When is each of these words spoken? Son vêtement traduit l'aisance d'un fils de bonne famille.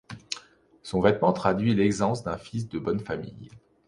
Son 0.81 0.99
vêtement 0.99 1.31
traduit 1.31 1.75
l'aisance 1.75 2.23
d'un 2.23 2.39
fils 2.39 2.67
de 2.67 2.79
bonne 2.79 3.01
famille. 3.01 3.49